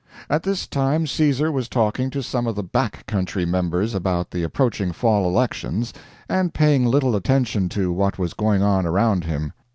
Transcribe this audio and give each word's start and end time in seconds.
At 0.31 0.41
this 0.41 0.65
time 0.65 1.05
Caesar 1.05 1.51
was 1.51 1.69
talking 1.69 2.09
to 2.09 2.23
some 2.23 2.47
of 2.47 2.55
the 2.55 2.63
back 2.63 3.05
country 3.05 3.45
members 3.45 3.93
about 3.93 4.31
the 4.31 4.41
approaching 4.41 4.93
fall 4.93 5.29
elections, 5.29 5.93
and 6.27 6.55
paying 6.55 6.87
little 6.87 7.15
attention 7.15 7.69
to 7.69 7.93
what 7.93 8.17
was 8.17 8.33
going 8.33 8.63
on 8.63 8.87
around 8.87 9.25
him. 9.25 9.53